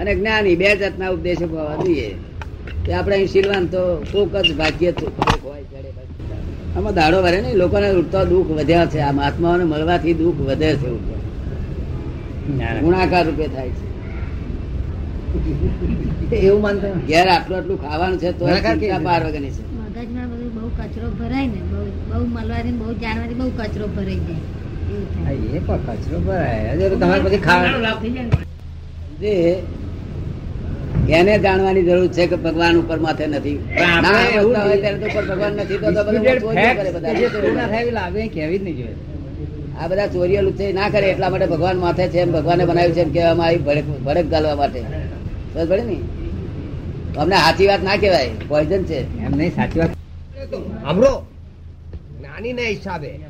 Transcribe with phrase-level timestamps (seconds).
[0.00, 2.08] અને જ્ઞાની બે જાતના ઉપદેશો હોવા જોઈએ.
[2.84, 3.82] કે આપણે અહીં શીલવાન તો
[4.12, 4.90] કોક જ ભાગ્ય.
[6.76, 9.00] આમાં દાડો વરે નહીં લોકોને ઉઠતા દુઃખ વધ્યા છે.
[9.00, 10.90] આ મહાત્માઓને મળવાથી દુઃખ વધે છે
[12.80, 13.84] ગુણાકાર રૂપે થાય છે.
[16.36, 18.44] એવું માનતા ઘેર આટલું આટલું ખાવાનું છે તો
[19.08, 19.20] બાર?
[19.26, 19.62] વગરની છે.
[19.80, 24.59] મગજમાં બધું બહુ કચરો ભરાય ને બહુ બહુ મળવાથી બહુ જાણવાથી બહુ કચરો ભરાઈ જાય.
[25.54, 26.88] એ પણ કચરો ભરાય.
[26.88, 28.30] તમારે પછી ખાવાનું
[29.20, 29.56] જે
[31.10, 33.56] એને જાણવાની જરૂર છે કે ભગવાન ઉપર માથે નથી.
[33.56, 35.78] ભગવાન તો
[39.80, 43.00] આ બધા ચોરીઓ લુચ્ચે ના કરે એટલા માટે ભગવાન માથે છે એમ ભગવાને બનાવ્યું છે
[43.00, 44.82] એમ કહેવામાં આવી ભડક ભડક ગાલવા માટે.
[45.54, 45.96] બસ પડે ને.
[47.18, 48.30] અમને સાચી વાત ના કહેવાય.
[48.48, 49.18] પોઈઝન છે.
[49.18, 49.90] એમ નહીં સાચી વાત.
[50.84, 51.26] સાંભળો.
[52.22, 53.20] નાની ના હિસાબે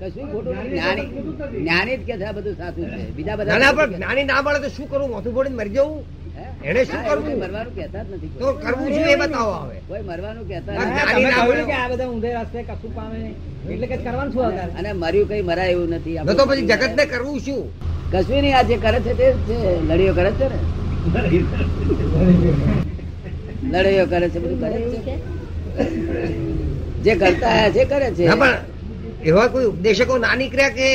[0.00, 1.06] કશું ખોટું જ્ઞાની
[1.62, 3.02] જ્ઞાની જ કે છે આ બધું સાચું છે.
[3.16, 6.00] બીજા ના ના પણ જ્ઞાની ના મળે તો શું કરવું મોથું ફોડીને મરી જવું?
[6.68, 7.32] એને શું કરવું?
[7.42, 9.76] મરવાનું કહેતા જ નથી તો કરવું શું એ બતાવો હવે?
[9.88, 11.64] કોઈ મરવાનું કહેતા નથી.
[11.70, 13.18] કે આ બધા ઊંધે રસ્તે કશું પામે
[13.72, 14.44] એટલે કે કરવાનું શું
[14.78, 16.16] અને મર્યું કઈ મરાય એવું નથી.
[16.38, 17.62] તો પછી જગત ને કરવું શું?
[18.12, 19.58] કશું નહીં આ જે કરે છે તે છે.
[19.88, 20.58] લડીઓ કરે છે ને?
[23.70, 25.00] લડાઈઓ કરે છે બધું કરે છે.
[25.06, 25.14] છે?
[27.04, 28.24] જે કરતા છે કરે છે.
[28.42, 28.54] પણ
[29.28, 30.88] એવા કોઈ ઉપદેશકો ના નીકળ્યા કે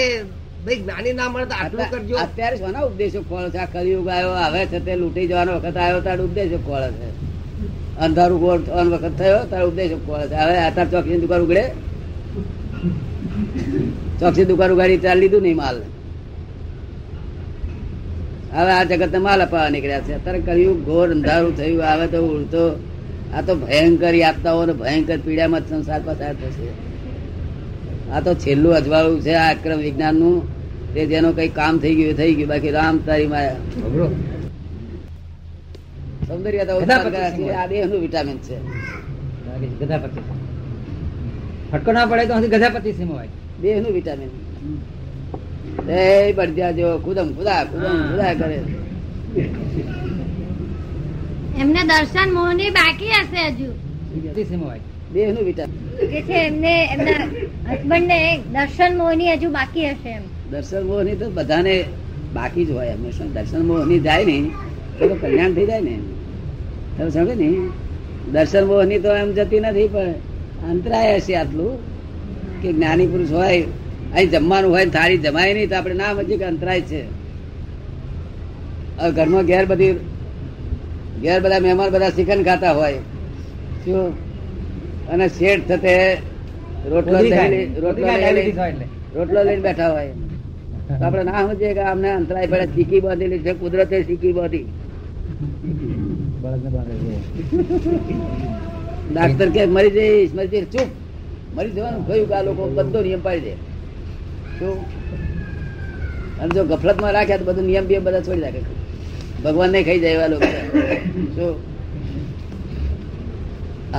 [0.63, 2.15] ભાઈ જ્ઞાની ના મળે આટલું કરજો?
[2.25, 3.57] અત્યારે શોના ઉપદેશો ખોળે છે?
[3.57, 7.07] આ કલિયુગ આવ્યો હવે છે તે લૂંટી જવાનો વખત આવ્યો ત્યારે ઉપદેશો ખોળે છે.
[8.05, 10.35] અંધારું ગોળ થવાનો વખત થયો ત્યારે ઉપદેશો ખોળે છે.
[10.41, 11.63] હવે અત્યારે ચોકસી દુકાન ઉગડે
[14.19, 15.77] ચોકસી દુકાન ઉગાડી ચાલ લીધું નહીં માલ
[18.57, 20.13] હવે આ જગત માલ અપાવવા નીકળ્યા છે.
[20.19, 22.63] અત્યારે કળિયુગ ઘોર અંધારું થયું આવે તો ઉડતો.
[23.35, 26.69] આ તો ભયંકર યાતનાઓ ભયંકર પીડામાં સંસાર પસાર થશે.
[28.13, 30.37] આ તો છેલ્લું અજવાળું છે આ અક્રમ વિજ્ઞાનનું.
[30.93, 32.49] તે જેનો કઈ કામ થઈ ગયું થઈ ગયું.
[32.51, 33.59] બાકી રામ તારી માયા.
[36.27, 36.75] સૌંદર્યતા.
[37.61, 38.57] આ દેહનું વિટામિન છે.
[39.79, 40.19] ગધાપતિ
[41.71, 43.29] ફટકો ના પડે તો હજી ગધાપતિ સિંહ હોય.
[43.61, 44.31] દેહનું વિટામિન
[45.99, 45.99] એ
[46.37, 48.57] બળદિયા જેવો કુદમ કુદા કુદમ કુદા કરે.
[51.61, 53.69] એમને દર્શન મોહની બાકી હશે હજુ.
[55.13, 55.79] દેહનું વિટામિન
[56.11, 57.23] કે છે એમને એમના
[57.71, 60.21] હસબન્ડ ને દર્શન મોહની હજુ બાકી હશે એમ.
[60.51, 61.83] દર્શન મોહની તો બધાને
[62.33, 64.51] બાકી જ હોય હંમેશા દર્શન મોહની જાય ને
[64.99, 65.99] તો કલ્યાણ થઈ જાય ને.
[66.97, 67.57] તમે સમજે ને?
[68.31, 70.11] દર્શન મોહની તો એમ જતી નથી, પણ
[70.69, 71.79] અંતરાય હશે આટલું
[72.61, 73.61] કે જ્ઞાની પુરુષ હોય,
[74.13, 77.03] અહીં જમવાનું હોય થાળી જમાય નહીં, તો આપણે ના સમજીએ કે અંતરાય છે.
[78.97, 79.93] હવે ઘરમાં ઘેર બધી,
[81.21, 82.93] ઘેર બધા મહેમાન બધા ચિકન ખાતા હોય.
[83.85, 84.29] શું?
[85.07, 86.17] અને શેઠ થતે
[89.15, 90.13] રોટલો લઈને બેઠા હોય.
[90.87, 94.65] તો આપણે ના સમજીએ કે અમને અંતરાય પડે શીખી બાંધેલી છે કુદરતે શીખી બાંધી.
[99.11, 100.89] ડાક્ટર કે મરી જઈશ મરી જઈશ ચૂપ.
[101.55, 103.53] મરી જવાનું કયું કે આ લોકો બધો નિયમ પાડી દે.
[104.59, 104.77] શું?
[106.41, 108.61] અને જો ગફલતમાં રાખ્યા તો બધું નિયમ બિયમ બધા છોડી રાખે
[109.43, 110.47] ભગવાન ને ખાઈ જાય એવા લોકો.
[111.35, 111.55] શું?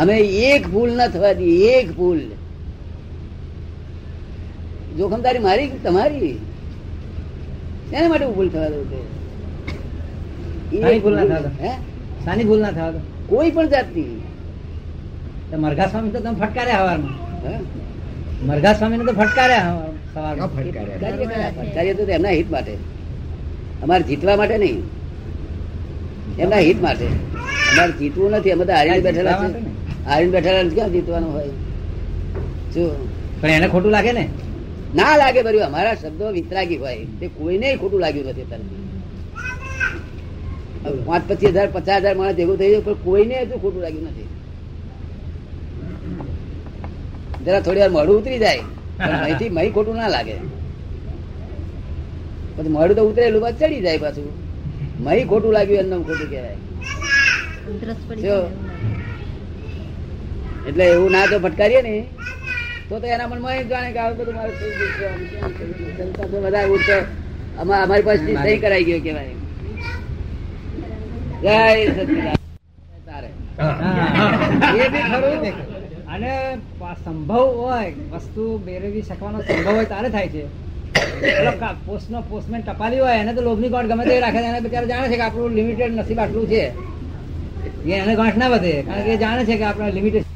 [0.00, 0.16] અમે
[0.50, 2.20] એક ભૂલ ના થવા દી એક ભૂલ.
[5.00, 6.32] જોખમદારી મારી તમારી?
[7.90, 8.98] શેના માટે ભૂલ થવા દઉં તે?
[10.80, 11.50] તારી એક ભૂલ ના થવા દો.
[12.48, 12.90] ભૂલ ના થવા
[13.28, 14.16] કોઈ પણ જાતની.
[15.58, 17.14] મરઘા સ્વામી તો તમે ફટકારે હવારમાં?
[18.46, 19.58] મરઘા સ્વામી તો ફટકારે
[21.94, 22.74] તો એમના હિત માટે.
[23.82, 24.78] અમારે જીતવા માટે નહીં.
[26.38, 27.06] એમના હિત માટે.
[27.06, 28.50] અમારે જીતવું નથી.
[28.50, 29.48] અમે તો હારીને બેઠેલા છે
[30.04, 31.48] હારીને બેઠેલા ક્યાં જીતવાનું હોય?
[32.74, 32.84] જો.
[33.40, 34.28] પણ એને ખોટું લાગે ને.
[34.98, 37.06] ના લાગે બર્યું અમારા શબ્દો વિતરાગી હોય.
[37.18, 38.66] તે કોઈને ખોટું લાગ્યું નથી અત્યારે.
[41.06, 44.28] પાંચ પચીસ હજાર પચાસ હજાર માણસ ભેગું થઈ ગયું પણ કોઈને હજુ ખોટું લાગ્યું નથી.
[47.40, 48.62] જરા થોડી વાર મોઢું ઉતરી જાય
[48.98, 50.36] પણ અહીંથી મહી ખોટું ના લાગે.
[52.56, 54.28] પછી મોઢું તો ઉતરેલું બાદ ચડી જાય પાછું.
[55.04, 56.58] મહી ખોટું લાગ્યું એમને ખોટું કહેવાય.
[60.68, 61.94] એટલે એવું ના તો ફટકારીએ ને.
[62.90, 65.20] તો તો એના મનમાં જાણે કે આવું બધું મારે થઈ ગયું
[66.18, 66.96] છે, વધારે ઉઠતો
[67.62, 69.34] અમારી પાસે સહી કરાઈ ગયો કેવાય
[71.44, 71.58] જય
[71.96, 72.38] સચિદાન
[73.08, 73.28] તારે.
[74.82, 75.40] એ બી ખરું.
[76.14, 76.32] અને
[77.04, 80.42] સંભવ હોય વસ્તુ મેળવી શકવાનો સંભવ હોય તારે થાય છે.
[81.86, 84.48] પોસ્ટનો પોસ્ટમેન ટપાલી હોય એને તો લોભની ગાંઠ ગમે તે રાખે છે.
[84.52, 86.62] એને બિચારો જાણે છે કે આપણું લિમિટેડ નસીબ આટલું છે.
[87.90, 90.26] એ એને ગાંઠ ના વધે કારણ કે એ જાણે છે કે આપણે લિમિટેડ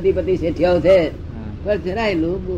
[0.00, 0.96] અધિપતિ શેઠિયાઓ છે.
[1.66, 2.48] પણ જરાય લોભ.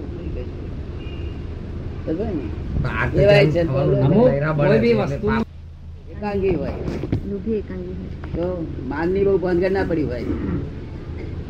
[6.08, 6.74] એકાંગી હોય.
[8.34, 8.46] તો
[8.88, 9.34] માનની બહુ
[9.68, 10.26] ના પડી હોય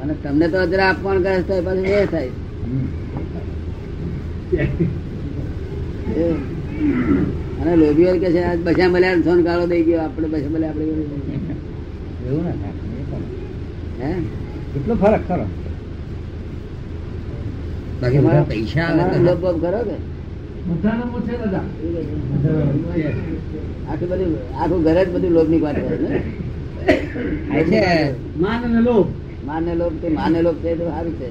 [0.03, 2.31] અને તમને તો જરા અપમાન કરે તો પાછું એ થાય
[6.17, 6.27] એ.
[7.61, 10.95] અને લોભીઓ કે છે આજ બસા મળ્યા સોન ગાળો દઈ ગયો આપણે બસા મળ્યા આપણે
[12.27, 12.73] એવું ના.
[14.01, 14.11] હે
[14.73, 15.47] કેટલો ફરક ખરો
[18.03, 19.97] બાકી મારા પૈસા કરો લોભ કે
[23.91, 26.17] આખું બધું આખું ઘર જ બધું લોભની વાત કરે ને?
[27.59, 28.11] આ છે.
[29.45, 29.93] માને લોભ.
[30.03, 31.29] તે માને લોભ છે તો સારું છે.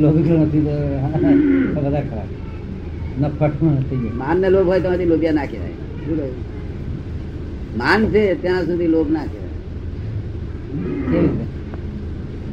[0.00, 0.60] લોભી
[4.14, 6.30] માન લોભ હોય તો લોભિયા ના કહેવાય.
[7.76, 9.46] માન છે ત્યાં સુધી લોભ ના કહેવાય.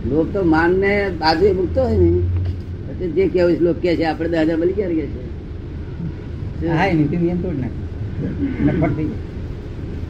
[0.03, 2.09] લોભ તો માન ને બાજુ મૂકતો હોય ને
[3.09, 4.05] જે કેવું છે લોક કે છે.
[4.05, 5.23] આપણે દસ હજાર મળી ગયા કે છે?
[6.69, 7.81] હા એ નીતિ નિયમ તોડ નાખે.
[8.89, 9.09] થઈ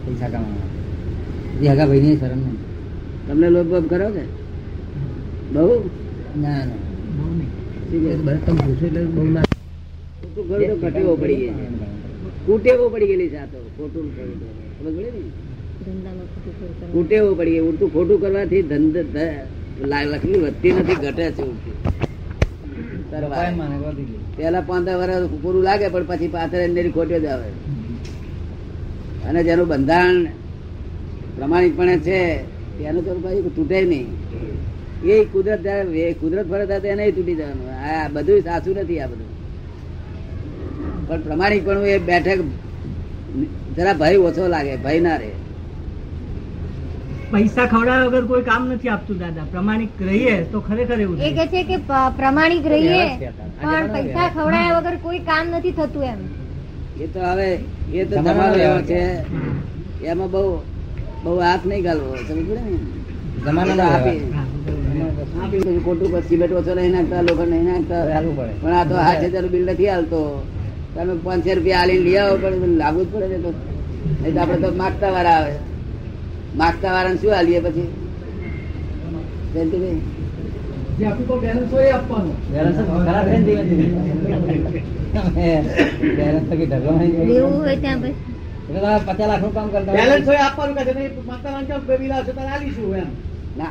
[0.06, 0.70] પૈસા કમાવા.
[1.60, 2.60] એ હગા ભાઈ ની શરમ નહીં.
[3.28, 4.24] તમને લોભ બોભ કરો કે?
[5.50, 5.92] બહુ?
[6.36, 6.80] ના ના?
[8.40, 9.46] તમે પૂછો એટલે બહુ ના.
[10.22, 11.66] ખોટું ખરું તો કટેવો પડી ગઈ છે.
[12.46, 14.30] કૂટેવો પડી ગયેલી છે આ તો ખોટું ખબર
[14.88, 15.24] પડી ને.
[16.94, 19.00] કુટેવો પડી ગઈ ઉડતું ખોટું કરવાથી ધંધ
[19.82, 21.44] લક્ષ્મી વધતી નથી ઘટે છે
[24.38, 27.50] પેલા પાંચ વર્ષ પૂરું લાગે પણ પછી પાછળ અંદર ખોટ્યો જ આવે.
[29.28, 30.26] અને જેનું બંધારણ
[31.36, 32.20] પ્રમાણિકપણે છે
[32.78, 34.08] તેનું તો કઈ તૂટે નહીં.
[35.06, 35.66] એ કુદરત
[36.20, 37.68] કુદરત ફરે ત્યારે એને તૂટી જવાનું.
[37.72, 39.32] આ બધું સાચું નથી આ બધું.
[41.08, 42.40] પણ પ્રમાણિકપણું એ બેઠક
[43.76, 45.32] જરા ભય ઓછો લાગે ભય ના રહે.
[47.34, 49.46] પૈસા ખવડાવ્યા વગર કોઈ કામ નથી આપતું દાદા.
[49.54, 51.78] પ્રમાણિક રહીએ તો ખરેખર એવું એ કે છે કે
[52.20, 53.04] પ્રમાણિક રહીએ
[53.62, 56.20] પણ પૈસા ખવડાવ્યા વગર કોઈ કામ નથી થતું એમ.
[57.04, 57.50] એ તો હવે
[58.00, 59.02] એ તો તમારો એવો છે.
[60.12, 60.44] એમાં બહુ
[61.24, 62.78] બહુ હાથ નહીં ગાલવો સમજ પડે ને?
[63.46, 64.22] જમાનો તો આપી.
[65.86, 68.02] ખોટું પર સિમેન્ટ ઓછો નહીં નાખતા લોકો નહીં નાખતા.
[68.62, 70.20] પણ આ તો આઠ હજાર બિલ નથી હાલતો.
[70.96, 73.52] તમે પાંચસો રૂપિયા આલી લઈ આવો પણ લાગુ જ પડે છે તો.
[74.22, 75.54] નહીં તો આપડે તો માગતા વાળા આવે.
[76.58, 77.88] માગતા વાળાને શું હાલીએ પછી?
[89.06, 90.84] પચાસ લાખનું કામ કરતા બેલેન્સ હોય આપવાનું છે.
[93.58, 93.66] ના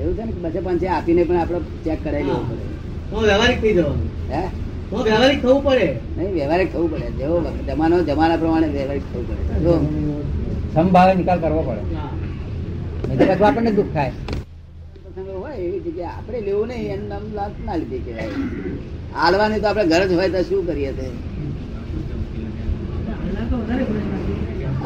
[0.00, 2.62] એવું છે ને બચે બસે પાંચે આપીને પણ આપડે ચેક કરાવી લેવું પડે.
[3.10, 4.10] તો વ્યવહારિક થઈ જવાનું.
[4.30, 4.42] હે?
[4.90, 5.98] તો વ્યવહારિક થવું પડે.
[6.18, 7.10] નહીં વ્યવહારિક થવું પડે.
[7.10, 9.64] જેવો જમાનો જમાના પ્રમાણે વ્યવહારિક થવું પડે.
[10.74, 12.13] સંભાવે સમભાવે નિકાલ કરવો પડે.
[13.08, 14.12] નહીં તો આપણને દુઃખ થાય.
[15.42, 18.30] હોય એવી જગ્યાએ આપણે લેવું નહીં એનું નામ લાભ ના લીધી કહેવાય.
[19.62, 21.06] તો આપણે ઘર જ હોય તો શું કરીએ તે?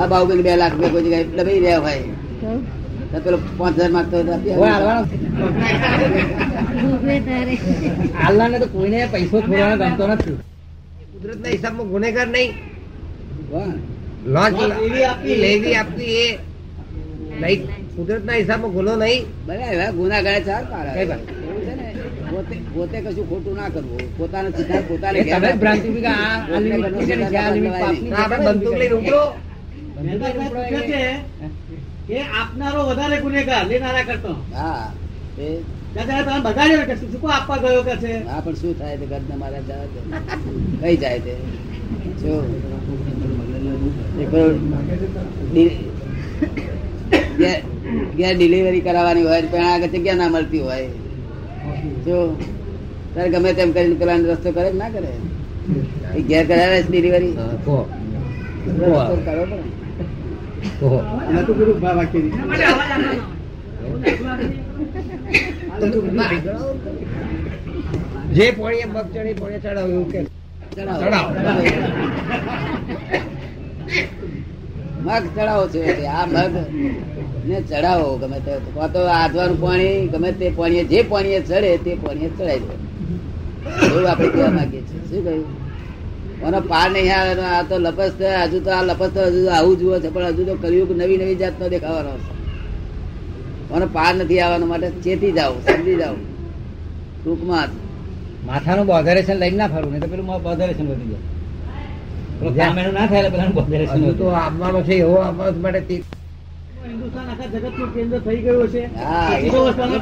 [0.00, 2.02] આ બાહુબલી બે લાખ રૂપિયા કોઈ જગ્યાએ દબાઈ રહ્યા હોય.
[3.12, 4.84] તો પેલો પાંચ હજાર માંગતો હોય તો આપી કોઈ આવે.
[4.84, 5.02] હાલવાનો
[6.82, 7.54] ભોગવે તારે
[8.22, 10.36] હાલનાને તો કોઈને પૈસો છોડવાનો ગમતો નથી.
[11.12, 12.50] કુદરતના હિસાબમાં ગુનેગાર નહીં.
[14.34, 14.58] લોન્ચ.
[15.44, 16.28] લેવી આપવી એ
[17.42, 17.60] નહીં
[17.96, 19.22] કુદરતના હિસાબમાં ગુનો નહીં.
[19.46, 20.90] ભલે એવા ગુના ગયા ચાર પાડે.
[21.00, 21.86] એવું છે ને?
[22.30, 24.02] પોતે પોતે કશું ખોટું ના કરવું.
[24.18, 26.60] પોતાનો સિદ્ધાંત પોતાને તમે ભ્રાંતિ કે આ આ
[27.08, 29.20] છે, આ limit પાપની આપણે બંદૂક લઈને ઉપડો
[30.50, 31.02] પૂછે છે
[32.08, 34.32] કે આપનારો વધારે ગુનેગાર લેનારા કરતો.
[34.54, 34.86] હા
[35.40, 35.48] એ.
[35.94, 38.12] દાદા તમે બગાડ્યો કે શું શું આપવા ગયો કે છે?
[38.28, 40.00] હા પણ શું થાય તે ઘરના મારા જવા દે.
[40.80, 41.32] કઈ જાય તે
[45.60, 45.72] એક
[47.38, 47.64] ઘેર-
[48.36, 50.88] ડિલિવરી કરાવવાની હોય પણ આગળ જગ્યા ના મળતી હોય.
[52.04, 52.16] જો
[53.14, 55.10] તારે ગમે તેમ કરીને પેલા રસ્તો કરે ના કરે?
[56.16, 57.32] એ ઘેર કરાવે છે ડિલિવરી
[68.30, 70.20] જે પોણીએ મગ પોળીએ પોણીએ ચડાવ એવું કે.
[70.72, 71.26] ચડાવ.
[75.04, 76.54] મગ ચડાવો છે આ મગ
[77.48, 81.92] ને ચડાવો ગમે તે કાં તો આધવાનું પાણી ગમે તે પાણીએ જે પાણીએ ચડે તે
[82.02, 82.74] પાણી ચડાઈ દો.
[83.84, 85.00] એવું આપણે કહેવા માંગીએ છીએ.
[85.08, 85.46] શું કહ્યું?
[86.40, 89.74] કોનો પાર નહીં આવે આ તો લપસ છે હજુ તો આ લપસ તો હજુ આવું
[89.80, 92.32] જુઓ છે પણ હજુ તો કલયુગ નવી નવી જાતનો દેખાવાનો છે
[93.68, 96.16] કોનો પાર નથી આવવાનો માટે ચેતી જાઓ સમજી જાઓ.
[97.18, 97.70] ટૂંકમાં.
[98.46, 101.10] માથાનું બોધરેશન લઈને ના ફરવું નહીં તો પેલું બોધરેશન વધી
[102.56, 102.90] જાય.
[102.96, 105.94] ના થાય પેલા બોધરેશન તો આવવાનો છે એવો આવવા માટે
[107.48, 108.82] આખા કેન્દ્ર થઈ ગયું છે
[109.32, 110.00] પછી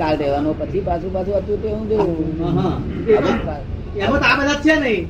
[0.00, 0.50] કાળ રહેવાનો.
[0.60, 2.08] પછી પાછું પાછું હતું તે હું જોઉં.
[2.40, 2.74] હા, હા.
[4.26, 5.04] આ બધા છે નહીં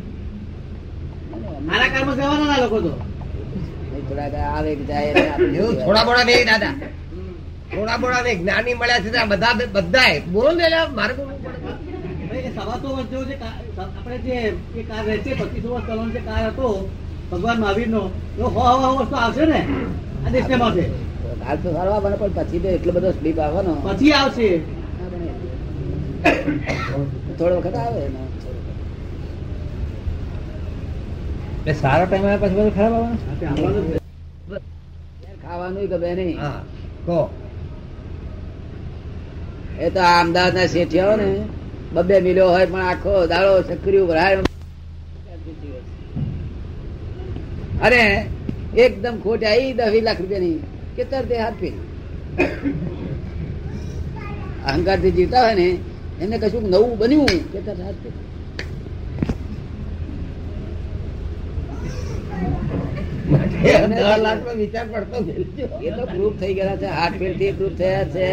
[1.71, 2.93] આના કારમાં જવાના ના લોકો તો.
[4.49, 6.75] આવે જાય આપણે થોડા બોડા નહીં દાદા.
[7.71, 10.66] થોડા બોડા નહીં જ્ઞાની મળ્યા છે બધા બધા બોલો ને
[10.97, 11.59] મારે બોલવું પડે
[12.28, 13.37] ભાઈ, એ સવાસો વર્ષ જેવો જે
[13.78, 14.37] આપણે જે
[14.78, 16.69] એ કાર રહે પચીસો વર્ષ જે કાર હતો
[17.31, 18.02] ભગવાન મહાવીર નો
[18.38, 19.61] હો હવા વર્ષ તો આવશે ને?
[20.25, 20.85] આ દેશને માટે.
[21.45, 24.49] હાલ તો સારો આવવાનો પણ પછી તો એટલો બધો સ્લીપ આવવાનો પછી આવશે.
[27.39, 28.21] થોડો વખત આવે ને.
[31.83, 33.09] સારો ટાઈમ આવે પછી બધું ખરાબ આવે
[33.53, 33.87] આવવાનું
[35.43, 36.39] ખાવાનું ગમે નહીં
[37.07, 37.21] કહો.
[39.85, 41.29] એ તો આ અમદાવાદ ના શેઠિયાઓ ને.
[41.95, 44.37] બબે મિલ્યો હોય પણ આખો દાડો સક્રિય ભરાય
[47.87, 48.03] અરે
[48.85, 50.61] એકદમ ખોટ આવી દસ લાખ લાખ રૂપિયાની.
[50.97, 51.83] કે તરત હાથ ફેરી
[54.67, 55.67] અહંકારથી જીવતા હોય ને
[56.23, 58.23] એમને કશું નવું બન્યું કે તરત હાથ ફેરી
[64.59, 65.17] વિચાર પડતો
[65.87, 68.29] એ તો પ્રૂફ થઈ ગયા છે હાથ ફેરથી પ્રૂફ થયા છે.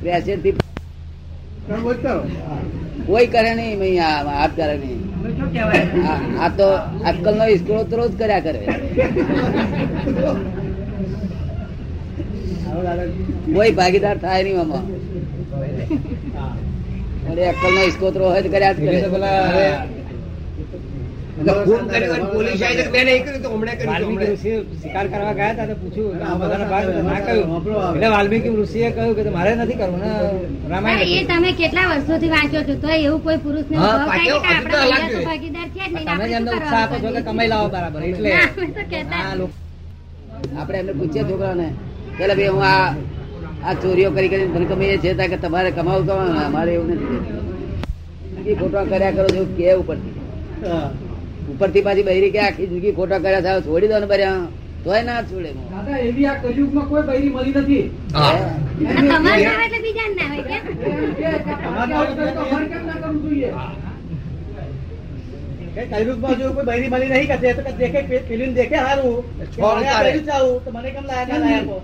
[0.00, 0.52] પ્રેશરથી
[1.66, 2.14] તમે બોલ કરો.
[3.06, 5.00] કોઈ કરે નહીં મહી આ હાથ કરે નહીં.
[6.10, 6.68] આ આ તો
[7.10, 8.60] અક્કલ નો ઇસ્કોળો તો રોજ કર્યા કરે.
[13.54, 14.84] કોઈ ભાગીદાર થાય નહીં આમાં.
[17.30, 18.98] અરે અક્કલ નો ઇસ્કોતરો હોય તો કર્યા જ કરે.
[28.10, 30.10] વાલ્મીકી ઋષિએ કહ્યું કે મારે નથી કરવું ને
[30.70, 32.74] રામાયણ એ તમે કેટલા વર્ષોથી વાંચો છો?
[32.76, 35.84] તો એવું કોઈ પુરુષ ને ભાગીદાર છે.
[36.00, 38.28] તમે જ આપણે એમને શું ઉત્સાહ આપો છો કે કમાઈ લાવો બરાબર એટલે.
[38.30, 39.54] ના, અમે તો કહેતા આ લોકો
[40.58, 41.66] આપણે એમને પૂછીએ છોકરાને
[42.18, 42.94] પેલા ભાઈ હું આ
[43.64, 46.90] આ ચોરીઓ કરી કરીને ધન કમાઈએ છે કે તમારે કમાવું કમાવું અમારે એવું
[48.34, 50.14] નથી ખોટા કર્યા કરો છો કે ઉપરથી.
[51.52, 54.40] ઉપરથી પાછી બહેરી કે આખી જિંદગી ખોટા કર્યા છે છોડી દો ને બર્યા
[54.84, 57.84] તોય ના છોડે દાદા એવી આ કલયુગમાં કોઈ બહેરી મળી નથી.
[58.14, 58.32] હા.
[58.88, 60.62] આ તમારે ના હોય એટલે બીજાને ના હોય કેમ?
[61.60, 63.50] તમારે આવું કરે તો અમારે કેમ ના કરવું જોઈએ.
[65.74, 67.36] કે કલયુગમાં જો કોઈ બહેરી મળી નહીં કે
[67.78, 69.16] દેખે પે- દેખે હારું.
[70.64, 71.80] તો મને કેમ લાયા લાયા?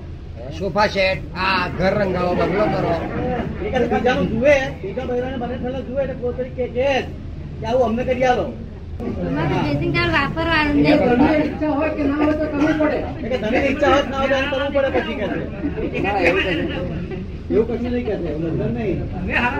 [0.52, 2.93] સોફા સેટ આ ઘર રંગાવો બંગલો કરો
[3.90, 6.88] બીજાનું જુએ બીજા બૈરાને મને થયેલા જુએ એટલે પોતે કે કે
[7.61, 8.47] કે આવું અમને કરી આવો
[8.99, 10.99] અમારે તો dressing towel વાપરવાનું જ નહીં.
[11.00, 14.21] તમને ઈચ્છા હોય કે ના હોય તો કરવું પડે એ કે તને ઈચ્છા હોત ના
[14.21, 15.38] હોય તો એને કરવું પડે પછી કે છે.
[16.05, 17.21] હા, એવું કશું નહીં.
[17.50, 18.99] એવું કશું નહીં કે છે એવું નહીં
[19.37, 19.50] હા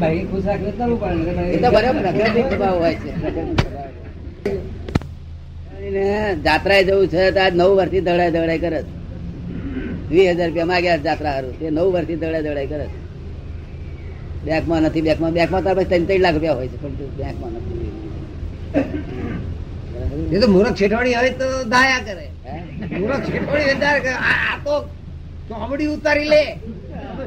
[0.00, 3.90] ભાઈ ખુશ રાખીને કરવું પડે ને એ તો બરાબર પ્રકૃતિ સ્વભાવ હોય છે પ્રકૃતિ સ્વભાવ.
[5.86, 6.04] એને
[6.44, 8.90] જાત્રાએ જવું છે તો આજ નવ વર્ષથી દડાય દડાય કરે છે.
[10.12, 11.54] વીસ હજાર રૂપિયા માંગ્યા જાત્રા હારું.
[11.58, 12.98] તે નવ વર્ષથી દડાય દડાય કરે છે.
[14.46, 17.90] બેંકમાં નથી બેંકમાં બેંકમાં તાર પછી ત્રણ ત્રણ લાખ રૂપિયા હોય છે પણ બેંકમાં નથી.
[20.34, 22.26] એ તો મૂરખ શેઠવાણી આવે તો દાયા કરે.
[23.00, 24.12] મૂરખ મૂર્ખ શેઠવાણી કરે.
[24.30, 24.74] આ તો
[25.48, 26.44] ચોમડી ઉતારી લે.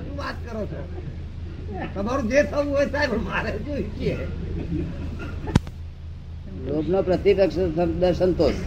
[0.05, 0.79] શું વાત કરો છો?
[1.93, 4.15] તમારું જે થવું હોય સાહેબ મારે જોઈ
[6.67, 7.57] લોભ નો પ્રતિપક્ષ
[8.19, 8.57] સંતોષ.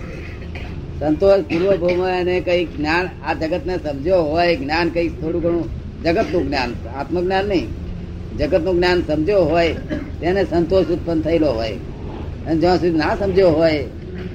[1.01, 5.67] સંતોષ પૂર્વ ભૂમ એને કઈ જ્ઞાન આ જગત ને સમજ્યો હોય જ્ઞાન કઈ થોડું ઘણું
[6.03, 7.67] જગતનું જ્ઞાન આત્મજ્ઞાન નહીં.
[8.39, 9.73] જગતનું જ્ઞાન સમજ્યો હોય
[10.21, 11.73] તેને સંતોષ ઉત્પન્ન થયેલો હોય.
[12.47, 13.83] અને જ્યાં સુધી ના સમજ્યો હોય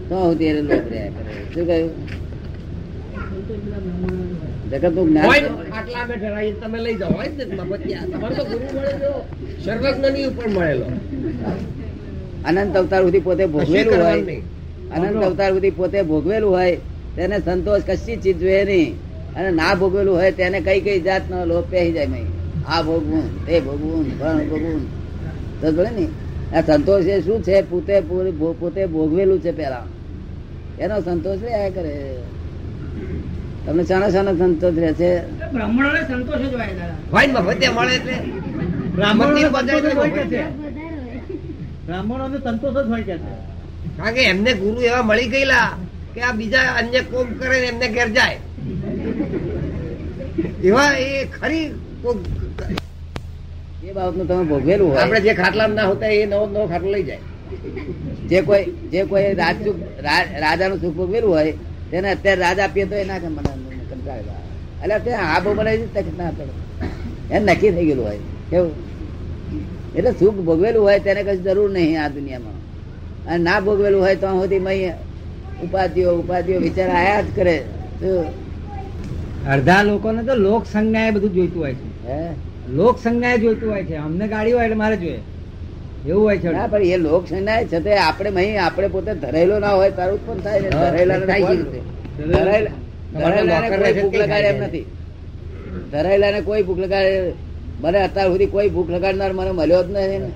[0.09, 1.33] તો હું તેને લોક રહ્યા કરે.
[1.53, 1.91] શું કહ્યું?
[4.71, 5.29] જગતનું જ્ઞાન
[6.61, 7.11] તમે લઈ જાઓ.
[8.29, 10.85] તો ગુરુ મળેલો ઉપર મળેલો.
[12.45, 14.21] અનંત અવતાર સુધી પોતે ભોગવેલું હોય.
[14.21, 14.41] નહીં?
[14.95, 16.75] અનંત અવતાર સુધી પોતે ભોગવેલું હોય
[17.15, 18.95] તેને સંતોષ કશી ચીજ જોઈએ નહીં.
[19.35, 22.25] અને ના ભોગવેલું હોય તેને કઈ કઈ જાતનો લોભ પહેરી જાય નહીં.
[22.67, 25.03] આ ભોગવું તે ભોગવું ભણ ભોગવું.
[25.61, 26.07] તો ને
[26.57, 27.61] આ સંતોષ એ શું છે?
[27.61, 29.85] પોતે પૂરી- પોતે ભોગવેલું છે પેલા
[30.79, 32.15] એનો સંતોષ રહ્યા કરે.
[33.65, 35.27] તમને શાનો શાનો સંતોષ રહે છે?
[35.51, 36.93] બ્રાહ્મણોને સંતોષ જ હોય દાદા.
[37.11, 38.13] હોય ને મફતિયા મળે એટલે.
[40.27, 40.49] છે.
[41.85, 43.52] બ્રાહ્મણોને સંતોષ જ હોય કે છે?
[43.97, 45.77] કારણ કે એમને ગુરુ એવા મળી ગયેલા
[46.15, 48.37] કે આ બીજા અન્ય કોમ કરે ને એમને ઘેર જાય.
[50.63, 51.65] એવા એ ખરી
[53.83, 55.01] એ બાબતનું તમે ભોગવેલું હોય.
[55.01, 57.17] આપણે જે ખાટલા ના હોતા એ નવો નવો ખાટલો લઈ જાય.
[58.29, 61.51] જે કોઈ જે કોઈ રાજ સુખ રા- રાજાનું સુખ ભોગવેલું હોય
[61.91, 64.33] તેને અત્યારે રાજ આપીએ તો એના મને કંટાળેલા
[64.81, 66.53] એટલે અત્યારે આ બહુ બનાવી તક ના પડે.
[67.35, 68.17] એને નક્કી થઈ ગયેલું હોય.
[68.49, 68.71] કેવું?
[69.95, 72.62] એટલે સુખ ભોગવેલું હોય તેને કઈ જરૂર નહીં આ દુનિયામાં.
[73.27, 74.91] અને ના ભોગવેલું હોય તો સુધી
[75.63, 77.55] ઉપાધિઓ ઉપાધિઓ વિચાર આયા જ કરે?
[79.47, 82.17] અડધા લોકોને તો લોક સંજ્ઞાએ બધું જોઈતું હોય છે
[82.69, 85.21] લોક સંજ્ઞાએ જોઈતું હોય છે અમને ગાડી હોય એટલે મારે જોઈએ
[86.07, 89.59] એવું હોય છે ના પણ એ લોક સંજ્ઞાય છે તે આપણે મહી આપણે પોતે ધરેલો
[89.59, 91.79] ના હોય તારું ઉત્પન્ન થાય ને હા, ધરેલાને થાય છે.
[92.19, 92.81] ધરાયેલા-
[93.13, 94.81] નોકર કોઈ ભૂખ લગાડે એમ ખાય છે.
[96.27, 97.33] નથી કોઈ ભૂખ લગાડે
[97.81, 100.29] મને અત્યાર સુધી કોઈ ભૂખ લગાડનાર મને મળ્યો જ નથી ને.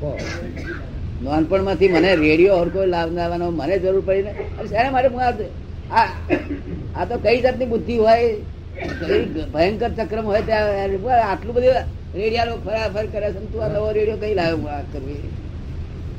[1.24, 4.34] નાનપણમાંથી મને રેડિયો લાવ લાવવાનો મને જરૂર પડી ને
[4.70, 8.36] શાને મારે હું આ- તો કઈ જાતની બુદ્ધિ હોય?
[9.54, 11.72] ભયંકર ચક્રમ હોય ત્યાં આટલું બધું
[12.16, 14.68] રેડિયા ફરાફર કરે છે તું આ નવો રેડિયો કઈ લાવ્યો?
[14.68, 15.16] આ કરવી.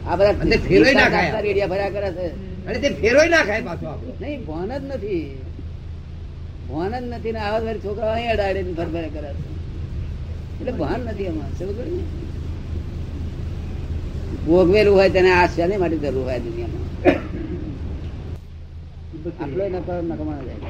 [0.06, 1.42] આ બધા અને ફેરવાય ના ખાય.
[1.42, 2.26] રેડિયા ફર્યા કરે છે.
[2.66, 5.40] અને તે ફેરોય ના ખાય પાછો નહીં ભણ જ નથી.
[6.70, 9.58] ભણ જ નથી ને આવા વાળી છોકરાઓ અહીં અડાડીને ફરફરે કરે છે.
[10.60, 12.27] એટલે ભાન નથી એમાં સમજ ને?
[14.48, 16.84] ભોગવેલું હોય તેને આ શાની માટે જરૂર હોય દુનિયામાં.
[19.40, 20.68] આટલો નકર નકમા જાય.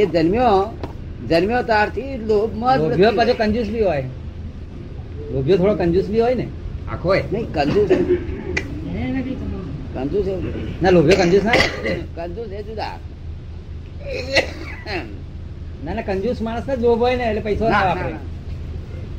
[0.00, 0.60] એ જન્મ્યો
[1.30, 2.78] જન્મ્યો ત્યારથી લોભમાં
[3.18, 4.06] પાછો કંજૂસ બી હોય.
[5.32, 6.46] લોભ્યો થોડો કંજૂસ બી હોય ને?
[6.92, 7.24] આખો હોય.
[7.32, 7.90] નહીં કંજૂસ
[9.94, 10.26] કંજૂસ
[10.82, 11.58] ના લોભ્યો કંજૂસ ના?
[12.16, 12.96] કંજૂસ એ જુદા.
[15.84, 18.16] ના ના કંજૂસ માણસ ને લોભ હોય ને એટલે પૈસો ના વાપરે.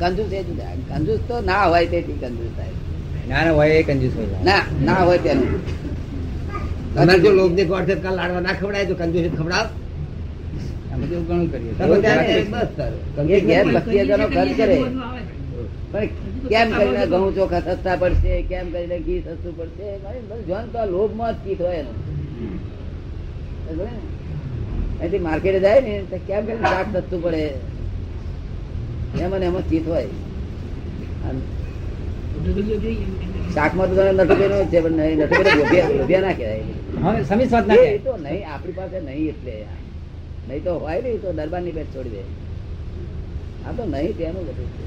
[0.01, 0.73] કંજૂસ એ જુદા.
[0.89, 2.75] કંજૂસ તો ના હોય તેથી કંજૂસ થાય.
[3.29, 4.37] ના ના હોય એ કંજૂસ હોય.
[4.43, 5.49] ના ના હોય તેનું.
[6.95, 9.67] તમે જો લોભની ગોળ કાલ લાડવા ના ખવડાય તો કંજૂસી ખવડાવ.
[10.99, 12.69] બધું ઘણું કરીએ બસ
[14.33, 14.77] ખર્ચ કરે.
[16.49, 18.33] કેમ કરીને ઘઉં ચોખા સસ્તા પડશે?
[18.41, 19.87] કેમ કરીને ઘી સસ્તું પડશે?
[20.47, 21.97] જોન તો લોભમાં જ ચીત હોય એનું?
[24.99, 27.43] અહીંથી માર્કેટે જાય ને તો કેમ કરીને શાક સસ્તું પડે?
[29.21, 30.09] એમ ને એમાં ચીત હોય
[31.23, 31.65] અને ઢગલીઓ
[32.05, 32.36] જોઈએ એમ કે.
[32.47, 36.65] શાકમાં તો તમે નથી કર્યું છે પણ નહીં નથી કર્યું લોભિયા લોભિયા ના કહેવાય.
[37.03, 39.55] હવે સમી સ્વાદ ના એ તો નહીં આપણી પાસે નહીં એટલે.
[40.47, 42.21] નહીં તો હોય નહીં તો દરબારની બેટ છોડી દે.
[43.65, 44.85] આ તો નહીં તેનું બધું છે.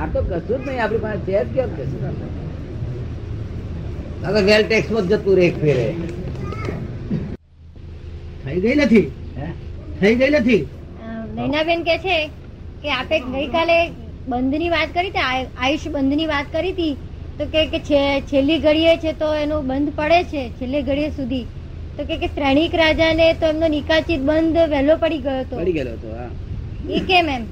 [0.00, 2.02] આ તો કશું જ નહીં આપણી પાસે છે જ કેમ કશું?
[4.24, 5.86] આ તો વેલ ટેક્સમાં જ જતું રે એક ફેરે.
[8.44, 9.06] થઈ ગઈ નથી?
[10.00, 10.62] થઈ ગઈ નથી?
[11.36, 12.16] નૈનાબેન કે છે
[12.82, 13.78] કે આપે ગઈકાલે
[14.28, 16.96] બંધની વાત કરી હતી આયુ- આયુષ બંધની વાત કરી હતી
[17.38, 17.66] તો કે
[18.20, 21.44] છેલ્લી ઘડીએ છે તો એનું બંધ પડે છે છેલ્લી ઘડીએ સુધી.
[21.96, 25.56] તો કે શ્રેણીક રાજાને તો એમનો નિકાચિત બંધ વહેલો પડી ગયો હતો.
[25.56, 26.30] પડી ગયેલો હતો હા.
[26.90, 27.44] એ કેમ એમ?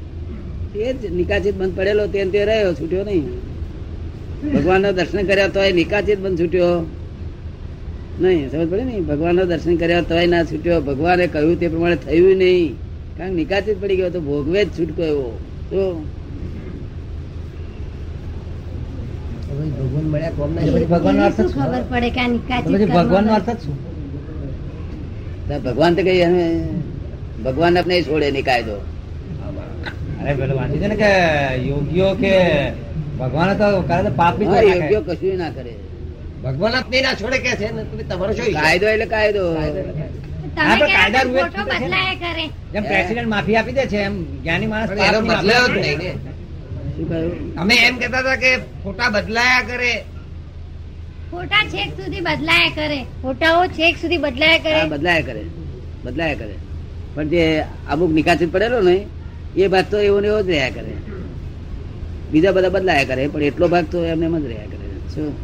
[0.74, 3.28] એ જ નિકાચિત બંધ પડેલો તે તે રહ્યો છૂટ્યો નહીં.
[4.54, 6.86] ભગવાન દર્શન કર્યા તોય નિકાચિત બંધ છૂટ્યો.
[8.20, 10.80] નહીં સમજ પડે નહીં ભગવાન દર્શન કર્યા તોય ના છૂટ્યો.
[10.80, 12.74] ભગવાને કહ્યું તે પ્રમાણે થયું નહીં.
[13.16, 15.40] કારણ કે નિકાચિત પડી ગયો તો ભોગવે જ છૂટકો એવો.
[15.70, 16.06] તો
[19.78, 21.40] ભગવાન મળ્યા કોમ તો ભગવાન નો અર્થ?
[21.56, 23.76] ખબર પડે કે આ નિકાચિત પછી ભગવાનનો કર્મ અર્થ શું?
[25.66, 26.44] ભગવાન તો કઈ અમે
[27.44, 28.76] ભગવાન આપણે છોડે નહીં કાયદો.
[30.20, 31.10] અરે પેલો વાંચી છે ને કે
[31.68, 32.34] યોગીઓ કે
[33.20, 34.98] ભગવાન તો કરે તો પાપ બી નાખે.
[35.08, 35.72] કશું ના કરે.
[36.44, 39.44] ભગવાન આપને ના છોડે કે છે ને તમે તમારો શું કાયદો એટલે કાયદો.
[39.56, 40.04] કાયદો ને.
[42.72, 46.18] જેમ પ્રેસિડેન્ટ માફી આપી દે છે એમ જ્ઞાની માણસની બદલાયો જ નહીં
[47.58, 50.04] અમે એમ કહેતા હતા કે ફોટા બદલાયા કરે.
[51.30, 53.04] ફોટા છેક સુધી બદલાયા કરે.
[53.22, 54.84] ફોટાઓ છેક સુધી બદલાયા કરે.
[54.84, 55.44] બદલાયા કરે.
[56.04, 56.54] બદલાયા કરે.
[57.14, 59.06] પણ જે અમુક નિકાસિત પડેલો ને
[59.56, 60.94] એ ભાગ તો એવો ને એવો જ રહ્યા કરે.
[62.32, 65.14] બીજા બધા બદલાયા કરે પણ એટલો ભાગ તો એમને એમ જ રહ્યા કરે.
[65.14, 65.34] શું?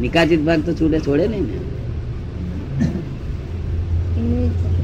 [0.00, 1.58] નિકાસિત ભાગ તો છૂટે છોડે નહીં ને.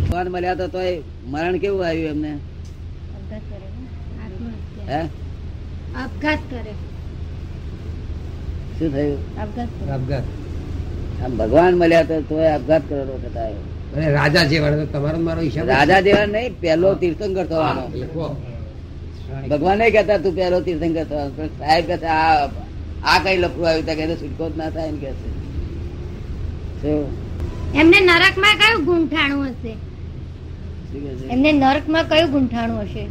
[0.04, 2.38] ભગવાન મળ્યા તો તોય મરણ કેવું આવ્યું એમને.
[4.88, 5.25] હે?
[6.02, 6.72] આપઘાત કરે.
[8.76, 9.20] શું થયું?
[9.42, 10.26] આપઘાત આપઘાત.
[11.22, 13.64] આમ ભગવાન મળ્યા તો તોય આપઘાત કરેલો થતા આવ્યો
[13.96, 17.84] અને રાજા જેવા તમારો મારો હિસાબ રાજા જેવા નહીં પહેલો તીર્થંકર થવાનો.
[19.50, 21.30] ભગવાન કહેતા તું પહેલો તીર્થંકર થવાનો.
[21.36, 22.46] પણ સાહેબ કહેતા આ
[23.10, 25.08] આ કઈ લફડું આવ્યું ત્યાં કે છૂટકો જ ના થાય ને કે
[27.80, 29.72] એમને નરકમાં કયું ગુંઠાણું હશે?
[31.34, 33.02] એમને નરકમાં કયું ગુંઠાણું હશે?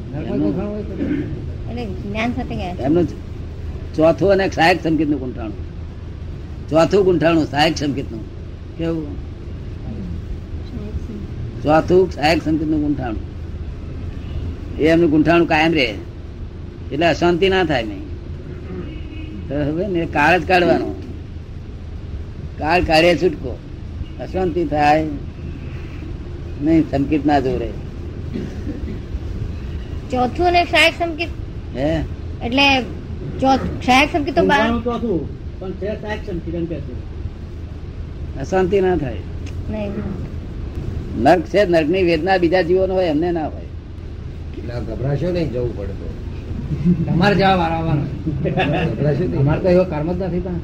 [2.80, 3.08] એમનું
[3.96, 5.76] ચોથું અને સહાયક સંકેતનું ગુંઠાણું.
[6.70, 8.20] ચોથું ગુંઠાણું સહાયક સંકેતનું
[8.78, 9.26] કેવું?
[11.64, 13.36] ચોથું સહાયક સંકેતનું ગુંઠાણું.
[14.80, 15.94] એ એમનું ગુંઠાણું કાયમ રહે.
[16.92, 18.06] એટલે અશાંતિ ના થાય નહીં.
[19.50, 21.02] હવે ને કાળ જ કાઢવાનો.
[22.58, 23.60] કાળ કાઢે છૂટકો.
[24.20, 25.08] અશાંતિ થાય.
[26.62, 27.68] નહીં સંકેત ના જોડે.
[30.12, 31.30] ચોથું અને સહાયક સંકેત
[31.76, 31.90] હે
[32.42, 32.68] એટલે
[34.12, 35.22] સંકેત તો બાર ચોથું,
[35.60, 36.94] પણ છે સાહેબ સંકીર્તન કે છે.
[38.42, 39.24] અશાંતિ ના થાય
[39.72, 39.92] નહીં
[41.24, 43.70] નર્ક છે નર્કની વેદના બીજા જીવો હોય એમને ના હોય
[44.58, 46.12] એટલે ગભરાશો નહીં જવું પડતું
[47.06, 48.04] તમારે જવાબ આવવાનો?
[49.40, 50.60] અમારે તો એવો કર્મ જ નથી પણ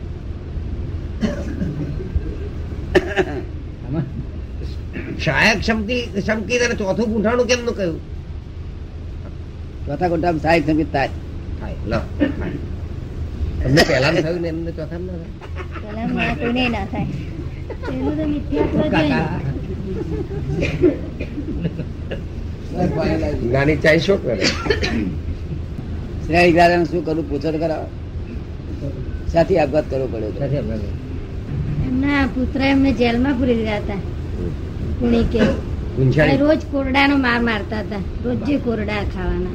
[5.20, 8.00] શાયક ક્ષમતી અને ચોથું પૂંઠાણું કેમ નું કહ્યું
[9.86, 11.12] ચોથા કોટામાં સાહેબ સંગીત થાય.
[11.60, 12.00] થાય લો.
[13.62, 15.00] તમને પહેલા થયું ને એમને ચોથા
[16.76, 17.08] ના થાય?
[23.54, 24.46] ના ચાય શું કરે?
[26.26, 27.86] શ્રેય દાદાને શું કરવું પૂછો તો ખરા.
[29.34, 30.88] સાથી આપઘાત કરવો પડ્યો સાથે આપણે
[31.88, 34.02] એમના પુત્ર એમને જેલમાં પૂરી દીધા હતા.
[35.04, 35.71] અને પૂંછાણી
[36.42, 38.02] રોજ કોરડાનો માર મારતા હતા.
[38.26, 39.54] રોજ કોરડા ખાવાના.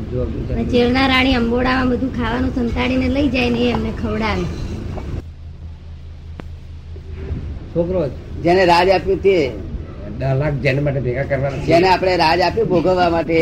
[0.72, 0.80] જો
[1.12, 4.46] રાણી અંબોડામાં બધું ખાવાનું સંતાડીને લઈ જાય ને એમને ખવડાવે.
[7.72, 8.00] છોકરો
[8.44, 9.36] જેને રાજ આપ્યું તે.
[10.40, 13.38] લાખ જેને માટે ભેગા કરવાના જેને આપણે રાજ આપ્યું ભોગવવા માટે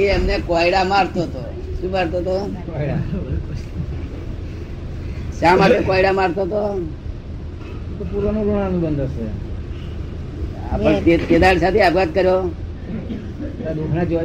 [0.00, 1.42] એ એમને કોયડા મારતો હતો.
[1.80, 2.36] શું મારતો હતો?
[5.40, 6.62] શા માટે કોયડા મારતો હતો?
[7.96, 9.26] તો પૂર્વનું ઋણાનુબંધ હશે
[11.28, 12.48] કેદાર સાથે આપઘાત કર્યો?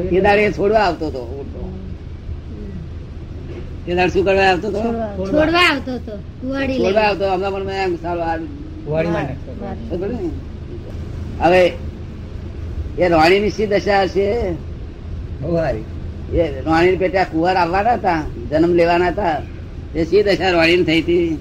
[0.10, 1.46] કેદાર એ છોડવા આવતો હતો.
[3.86, 4.80] કેદાર શું કરવા આવતો હતો?
[4.80, 5.96] છોડવા આવતો.
[5.96, 6.18] હતો.
[6.78, 7.34] છોડવા આવતો.
[7.34, 8.70] હમણાં પણ એમ સારું?
[11.40, 11.72] હવે
[13.00, 14.52] એ રાણી ની શી દશા હશે?
[15.42, 15.84] બહુ સારી
[16.38, 18.24] એ રાણી પેટે કુવાર આવવાના હતા?
[18.52, 19.42] જન્મ લેવાના હતા?
[19.96, 21.38] એ શી દશા રાણી થઈ હતી?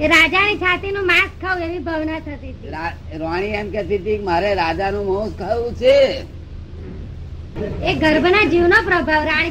[0.00, 2.68] એ રાજાની છાતીનું માંસ ખાવ એવી ભાવના થતી હતી.
[2.68, 6.22] રા- રાણી એમ કહેતી હતી કે મારે રાજાનું માંસ ખાવું છે.
[7.84, 9.50] એ ગર્ભના જીવનો પ્રભાવ રાણી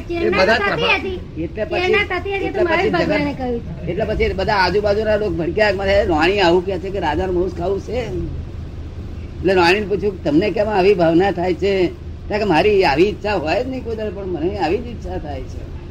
[3.88, 7.80] એટલે પછી બધા આજુબાજુના લોકો ભડક્યા મારે રાણી આવું કે છે કે રાજાનું માંસ ખાવું
[7.80, 7.92] છે.
[7.92, 11.86] એટલે રાણીને પૂછ્યું કે તમને કેમ આવી ભાવના થાય છે?
[12.28, 15.81] કે મારી આવી ઈચ્છા હોય જ નહીં કોઈ પણ મને આવી જ ઈચ્છા થાય છે.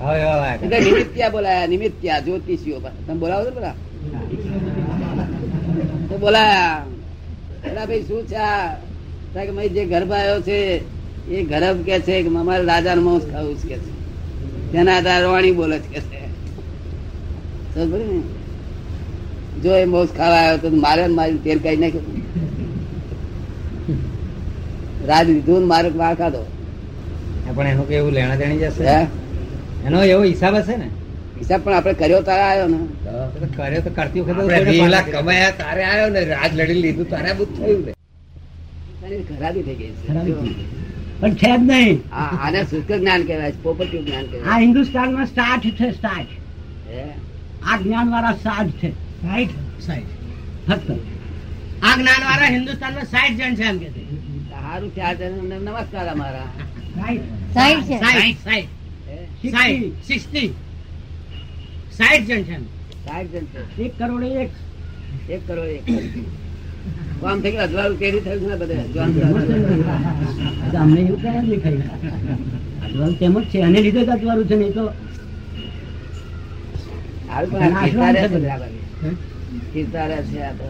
[0.00, 1.66] નિમિત્યા બોલાયા?
[1.66, 3.74] નિમિત્યા જ્યોતિષીઓ તમે બોલાવો છો પેલા?
[6.08, 6.84] તો બોલાયા.
[7.62, 10.58] પેલા ભાઈ શું છે કે જે ગર્ભ આવ્યો છે
[11.28, 13.92] એ ગર્ભ કે છે કે અમારે રાજાનું માંસ ખાવું કે છે?
[14.72, 16.20] તેના આધારે વાણી બોલે છે કે છે.
[17.76, 18.20] ને?
[19.62, 22.04] જો એ મોસ ખાવા આવ્યો તો મારે મારી તેલ કઈ નાખ્યું.
[25.06, 26.46] રાજ લીધું ને મારે વાર ખાધો.
[27.54, 29.06] પણ એનું કેવું લેણા દેણી જશે હે?
[29.86, 30.88] એનો એવો હિસાબ હશે ને?
[31.40, 32.78] હિસાબ પણ આપણે કર્યો તારે આવ્યો ને.
[33.56, 37.92] કર્યો તો કરતી વખતે કમાયા તારે આવ્યો ને રાજ લડી લીધું તારે બધું થયું ને.
[39.30, 39.92] ખરાબી થઈ ગઈ
[41.20, 41.96] પણ છે જ નહીં.
[42.44, 44.50] આને શુષ્ક જ્ઞાન કહેવાય પોપટિવ જ્ઞાન કહેવાય.
[44.50, 46.30] આ હિન્દુસ્તાનમાં સ્ટાર્ટ છે સ્ટાર્ટ
[46.92, 47.02] હે?
[47.70, 48.90] આ જ્ઞાન વાળા સાઠ છે.
[49.22, 49.54] સાઠ?
[49.86, 50.10] સાઠ.
[50.68, 50.88] ફક્ત
[51.86, 53.88] આ જ્ઞાન વાળા હિન્દુસ્તાનમાં સાઠ જણ છે એમ કે
[54.52, 56.48] સારું આ જણને નમસ્કાર અમારા.
[56.96, 57.24] સાઠ.
[57.54, 57.88] સાઠ
[58.46, 58.68] સાઠ.
[60.06, 60.48] સિક્સટી.
[61.92, 62.56] સાઠ જણ છે
[63.04, 63.82] સાઠ જણ છે.
[63.82, 64.50] એક કરોડ એક.
[65.30, 65.82] એક કરોડ એક.
[67.20, 68.76] કામ થઈ ગયું અજવાળું કેરી થયું ને બધે.
[70.78, 71.72] અમને એવું ક્યાં દેખાય?
[71.72, 73.58] અજવાળું તેમ જ છે.
[73.58, 74.84] એને લીધે જ અજવાળું છે નહીં તો.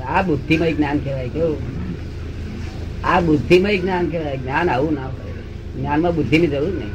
[0.09, 1.57] આ બુદ્ધિમય જ્ઞાન કહેવાય કેવું
[3.05, 4.37] આ બુદ્ધિમય જ્ઞાન કહેવાય.
[4.37, 5.33] જ્ઞાન આવું ના હોય.
[5.77, 6.93] જ્ઞાનમાં બુદ્ધિની જરૂર નહીં.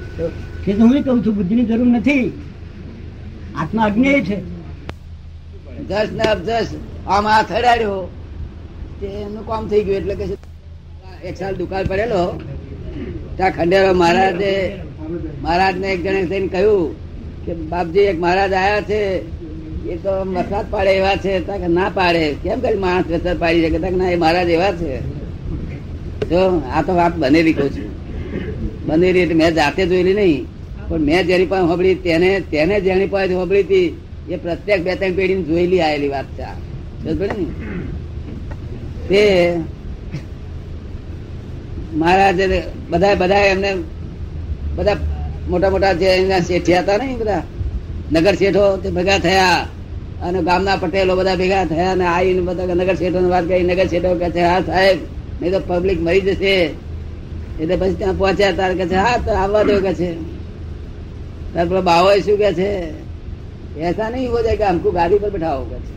[0.68, 2.42] એ તો હું કહું છું, બુદ્ધિની જરૂર નથી.
[3.56, 4.38] આત્મા અજ્ઞેય છે.
[5.90, 6.68] જસ ને અબજસ
[7.08, 8.10] આમ આ થડાડ્યો
[9.00, 10.26] તે એમનું કામ થઈ ગયું, એટલે કે
[11.28, 12.42] એક સાલ દુકાળ પડેલો.
[13.36, 14.54] ત્યાં ખંડેરો મહારાજે,
[15.42, 16.96] મહારાજને એક જણે થઈને કહ્યું
[17.46, 19.02] કે, બાપજી, એક મહારાજ આવ્યા છે.
[19.88, 21.40] એ તો વરસાદ પાડે એવા છે.
[21.40, 22.36] કે ના પાડે.
[22.44, 23.90] કેમ કરી માણસ વરસાદ પાડી શકે?
[23.90, 25.00] ના, એ મહારાજ એવા છે.
[26.30, 27.90] જો, આ તો વાત બનેલી કહું છું.
[28.86, 30.57] બનેલી એટલે મેં જાતે જોયેલી નહીં.
[30.90, 33.88] પણ મેં જેની પાસે હોબળી તેને તેને જેની પાસે હોબળી હતી,
[34.30, 36.48] એ પ્રત્યેક બે ત્રણ પેઢી જોયેલી આવેલી વાત છે
[39.10, 39.22] તે
[41.94, 43.72] મારા મહારાજે બધા બધા એમને,
[44.76, 44.98] બધા
[45.50, 47.44] મોટા મોટા જે એના શેઠિયા હતા ને બધા,
[48.12, 49.60] નગર શેઠો તે ભેગા થયા
[50.22, 54.10] અને ગામના પટેલો બધા ભેગા થયા અને આવીને બધા નગર શેઠો વાત કરી, નગર શેઠો
[54.16, 54.98] કે છે, હા સાહેબ,
[55.42, 56.56] નહીં તો પબ્લિક મરી જશે.
[57.62, 60.10] એટલે પછી ત્યાં પહોંચ્યા તાર કે છે, હા, તો આવવા દો કે છે.
[61.66, 62.92] પેલો બાવો શું કે છે?
[63.80, 65.96] એસા નહીં હો જાય કે હમકુ ગાડી પર બેઠા કે છે.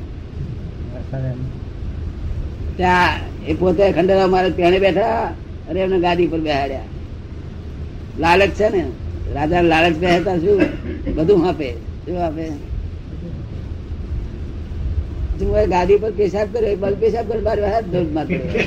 [2.77, 5.35] ત્યાં એ પોતે ખંડેરા મહારાજ ત્યાં બેઠા
[5.69, 6.81] અને એમને ગાડી પર બેહાડ્યા.
[8.19, 8.85] લાલચ છે ને?
[9.35, 10.61] રાજા લાલચ બેહતા શું?
[11.15, 11.73] બધું આપે.
[11.73, 12.49] શું આપે?
[15.67, 18.61] ગાડી પર પેશાબ કર્યો બલ પેશાબ કર્યો બાર વાત ધોધમાં કર્યો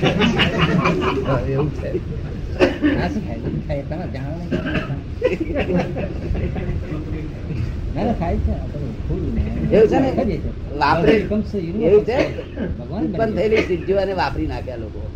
[13.01, 15.12] ઉત્પન્ન થયેલી સિદ્ધિઓ વાપરી નાખ્યા લોકો.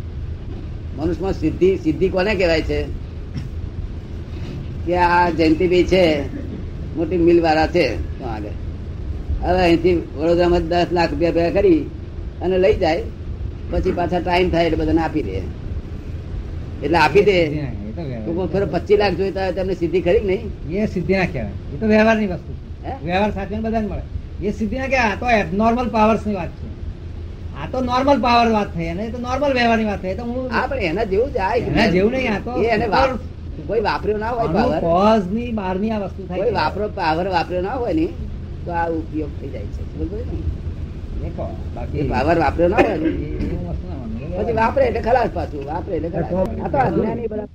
[0.96, 2.82] મનુષ્યમાં સિદ્ધિ સિદ્ધિ કોને કહેવાય છે?
[4.86, 6.22] કે આ જયંતિભાઈ છે
[6.96, 8.48] મોટી મિલ વાળા છે આગળ.
[9.42, 11.80] હવે અહીંથી વડોદરામાં દસ લાખ રૂપિયા ભેગા કરી
[12.42, 13.02] અને લઈ જાય.
[13.70, 15.40] પછી પાછા ટાઈમ થાય એટલે બધાને આપી દે.
[16.84, 17.48] એટલે આપી દે.
[18.72, 20.50] પચીસ લાખ જોઈતા હોય તમને સિદ્ધિ ખરી નહીં?
[20.70, 21.50] એ સિદ્ધિ ના કહેવાય.
[21.74, 22.54] એ તો વ્યવહારની વસ્તુ?
[23.02, 24.04] વ્યવહાર સાથે બધાને મળે.
[24.40, 26.68] એ સિદ્ધિ ના કે આ તો એબનોર્મલ પાવર્સની વાત છે.
[27.54, 30.66] આ તો નોર્મલ પાવર વાત થઈ અને તો નોર્મલ વ્યવહારની વાત થઈ તો હું હા
[30.70, 32.86] પણ એના જેવું જાય એના જેવું નહીં આ તો એને
[33.68, 37.76] કોઈ વાપર્યો ના હોય પાવર કોઝની બહારની આ વસ્તુ થાય કોઈ વાપરો પાવર વાપર્યો ના
[37.80, 38.06] હોય ને
[38.64, 39.82] તો આ ઉપયોગ થઈ જાય છે.
[39.90, 40.20] બરોબર
[41.20, 41.28] ને?
[41.74, 42.96] બાકી પાવર વાપર્યો ના હોય.
[44.36, 46.30] પછી વાપરે એટલે ખલાસ પાછું વાપરે એટલે ખલાસ.
[46.64, 47.48] આ તો અજ્ઞાની બધા